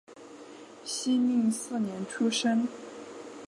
[0.83, 2.67] 熙宁四年出生。